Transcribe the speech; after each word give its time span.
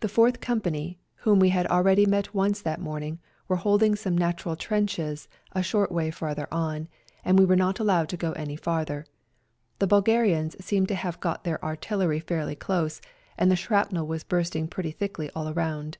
The 0.00 0.08
Fourth 0.08 0.40
Company, 0.40 0.98
whom 1.16 1.38
we 1.38 1.50
had 1.50 1.66
already 1.66 2.06
met 2.06 2.32
once 2.32 2.62
that 2.62 2.80
morning, 2.80 3.18
were 3.48 3.56
holding 3.56 3.94
some 3.94 4.16
natural 4.16 4.56
trenches 4.56 5.28
a 5.54 5.62
short 5.62 5.92
way 5.92 6.10
farther 6.10 6.48
on, 6.50 6.88
and 7.22 7.38
we 7.38 7.44
were 7.44 7.54
not 7.54 7.78
allowed 7.78 8.08
to 8.08 8.16
go 8.16 8.32
any 8.32 8.56
farther. 8.56 9.04
The 9.78 9.86
Bulgarians 9.86 10.56
seemed 10.64 10.88
to 10.88 10.94
have 10.94 11.20
got 11.20 11.44
their 11.44 11.58
artil 11.58 11.98
lery 11.98 12.20
fairly 12.20 12.56
close, 12.56 13.02
and 13.36 13.50
the 13.50 13.56
shrapnel 13.56 14.06
was 14.06 14.24
bursting 14.24 14.68
pretty 14.68 14.90
thickly 14.90 15.28
all 15.36 15.52
round. 15.52 15.98